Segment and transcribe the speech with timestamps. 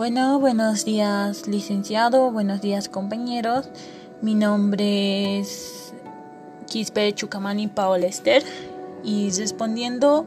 [0.00, 3.68] Bueno, buenos días licenciado, buenos días compañeros.
[4.22, 5.92] Mi nombre es
[6.66, 8.42] Quispe Chucamani Paola Esther
[9.04, 10.26] y respondiendo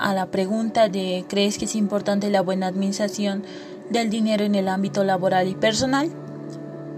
[0.00, 3.44] a la pregunta de ¿crees que es importante la buena administración
[3.90, 6.10] del dinero en el ámbito laboral y personal?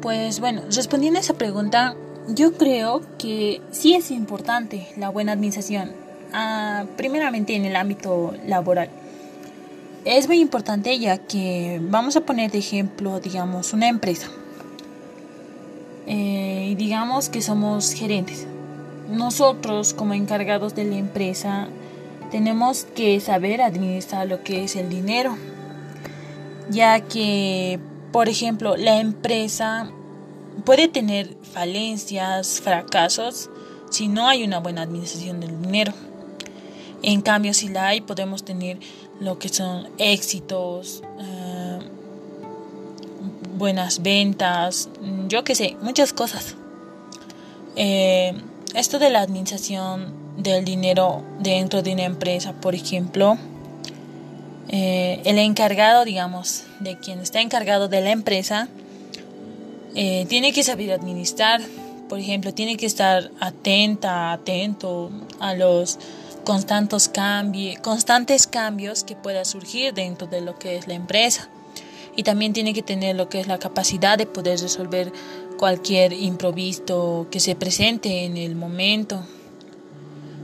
[0.01, 1.95] Pues bueno, respondiendo a esa pregunta,
[2.27, 5.93] yo creo que sí es importante la buena administración,
[6.33, 8.89] ah, primeramente en el ámbito laboral
[10.17, 14.29] es muy importante ya que vamos a poner de ejemplo, digamos, una empresa.
[16.07, 18.47] Eh, digamos que somos gerentes.
[19.11, 21.69] Nosotros como encargados de la empresa
[22.31, 25.37] tenemos que saber administrar lo que es el dinero.
[26.71, 27.79] Ya que,
[28.11, 29.91] por ejemplo, la empresa
[30.65, 33.51] puede tener falencias, fracasos,
[33.91, 35.93] si no hay una buena administración del dinero.
[37.03, 38.79] En cambio, si la hay, podemos tener
[39.21, 41.79] lo que son éxitos, eh,
[43.57, 44.89] buenas ventas,
[45.29, 46.57] yo qué sé, muchas cosas.
[47.77, 48.33] Eh,
[48.75, 53.39] esto de la administración del dinero dentro de una empresa, por ejemplo,
[54.69, 58.69] eh, el encargado, digamos, de quien está encargado de la empresa,
[59.95, 61.61] tiene que saber administrar,
[62.09, 65.99] por ejemplo, tiene que estar atenta, atento a los
[66.45, 67.09] constantes,
[68.47, 71.49] cambios que pueda surgir dentro de lo que es la empresa.
[72.17, 75.13] Y también tiene que tener lo que es la capacidad de poder resolver
[75.57, 79.25] cualquier improviso que se presente en el momento,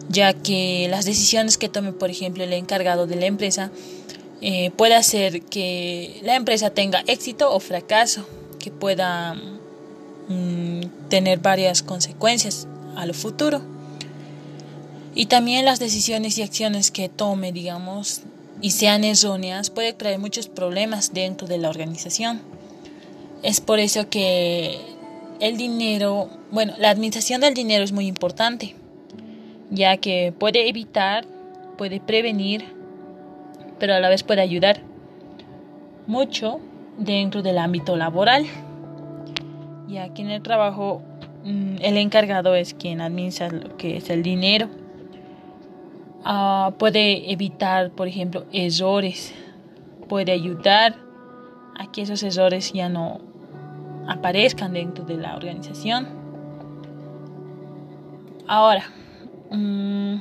[0.09, 3.71] ya que las decisiones que tome, por ejemplo, el encargado de la empresa,
[4.41, 8.27] eh, puede hacer que la empresa tenga éxito o fracaso,
[8.59, 9.35] que pueda
[10.29, 13.74] mm, tener varias consecuencias a lo futuro
[15.15, 18.23] y también las decisiones y acciones que tome, digamos,
[18.61, 22.41] y sean erróneas, puede traer muchos problemas dentro de la organización.
[23.43, 24.81] Es por eso que
[25.41, 28.75] el dinero, bueno, la administración del dinero es muy importante,
[29.71, 31.27] ya que puede evitar,
[31.79, 32.65] puede prevenir,
[33.79, 34.81] pero a la vez puede ayudar
[36.07, 36.59] mucho
[36.99, 38.47] dentro del ámbito laboral,
[39.89, 41.03] ya que en el trabajo
[41.45, 44.69] mm, el encargado es quien administra lo que es el dinero
[46.25, 49.35] Ah, puede evitar, por ejemplo, errores,
[50.09, 50.97] puede ayudar
[51.79, 53.21] a que esos errores ya no
[54.09, 56.09] aparezcan dentro de la organización.
[58.47, 58.85] Ahora,
[59.51, 60.17] mm,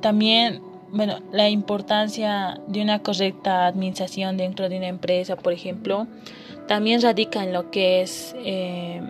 [0.00, 0.60] también,
[0.92, 6.06] bueno, la importancia de una correcta administración dentro de una empresa, por ejemplo,
[6.68, 9.00] también radica en lo que es eh,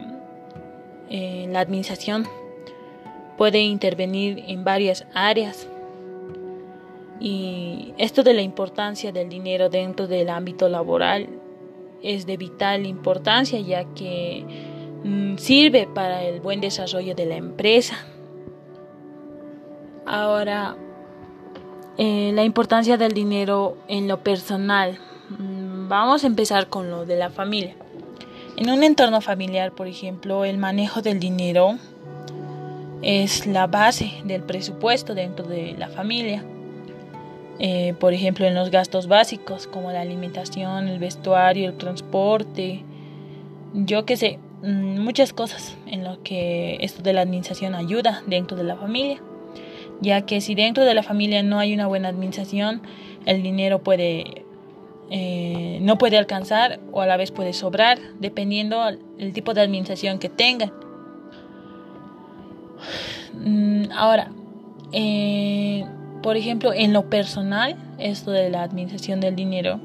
[1.49, 2.27] la administración
[3.41, 5.67] puede intervenir en varias áreas.
[7.21, 11.27] Y esto de la importancia del dinero dentro del ámbito laboral
[12.03, 14.45] es de vital importancia ya que
[15.05, 17.97] mm, sirve para el buen desarrollo de la empresa.
[20.05, 20.77] Ahora,
[21.97, 24.99] eh, la importancia del dinero en lo personal.
[25.31, 27.75] Mm, vamos a empezar con lo de la familia.
[28.59, 31.79] En un entorno familiar, por ejemplo, el manejo del dinero
[33.03, 36.45] es la base del presupuesto dentro de la familia.
[37.59, 42.85] Eh, por ejemplo, en los gastos básicos como la alimentación, el vestuario, el transporte,
[43.75, 48.57] yo qué sé, mm, muchas cosas en lo que esto de la administración ayuda dentro
[48.57, 49.21] de la familia,
[50.01, 52.83] ya que si dentro de la familia no hay una buena administración,
[53.27, 54.45] el dinero puede
[55.13, 58.81] eh, no puede alcanzar o a la vez puede sobrar, dependiendo
[59.19, 60.73] del tipo de administración que tengan.
[63.35, 64.31] Mm, ahora,
[64.93, 65.85] eh,
[66.23, 69.81] por ejemplo, en lo personal, esto de la administración del dinero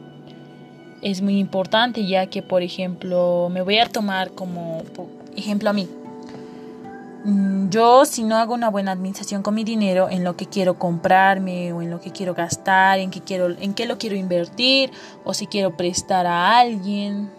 [1.01, 4.81] es muy importante, ya que, por ejemplo, me voy a tomar como
[5.35, 5.87] ejemplo a mí.
[7.25, 10.77] Mm, yo si no hago una buena administración con mi dinero en lo que quiero
[10.77, 14.91] comprarme o en lo que quiero gastar, en qué quiero, en qué lo quiero invertir
[15.23, 17.29] o si quiero prestar a alguien,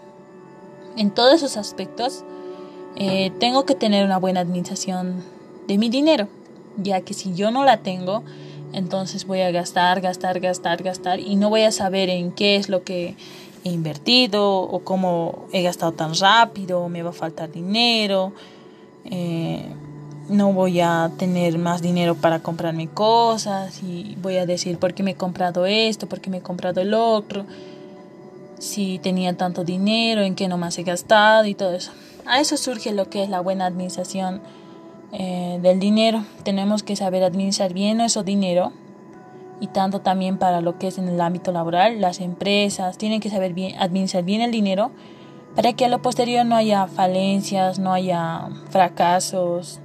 [0.97, 2.25] en todos esos aspectos
[2.97, 5.23] eh, tengo que tener una buena administración
[5.67, 6.27] de mi dinero,
[6.77, 8.23] ya que si yo no la tengo,
[8.73, 12.69] entonces voy a gastar, gastar, gastar, gastar y no voy a saber en qué es
[12.69, 13.15] lo que
[13.63, 18.33] he invertido o cómo he gastado tan rápido, me va a faltar dinero,
[19.05, 19.65] eh,
[20.29, 25.03] no voy a tener más dinero para comprarme cosas y voy a decir por qué
[25.03, 27.45] me he comprado esto, por qué me he comprado el otro,
[28.59, 31.91] si tenía tanto dinero, en qué no más he gastado y todo eso.
[32.25, 34.41] A eso surge lo que es la buena administración
[35.11, 36.23] eh, del dinero.
[36.43, 38.71] Tenemos que saber administrar bien nuestro dinero
[39.59, 43.29] y tanto también para lo que es en el ámbito laboral, las empresas tienen que
[43.29, 44.91] saber bien, administrar bien el dinero
[45.55, 49.79] para que a lo posterior no haya falencias, no haya fracasos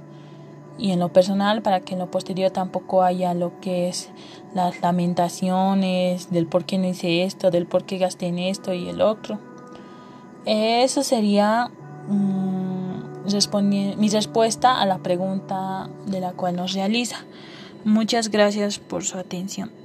[0.77, 4.09] y en lo personal para que en lo posterior tampoco haya lo que es
[4.53, 8.89] las lamentaciones del por qué no hice esto, del por qué gasté en esto y
[8.89, 9.39] el otro.
[10.45, 11.71] Eso sería
[12.07, 12.42] mm,
[13.63, 17.17] mi respuesta a la pregunta de la cual nos realiza.
[17.85, 19.82] Muchas gracias por su atención.